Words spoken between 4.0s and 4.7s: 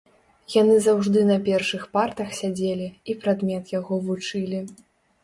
вучылі.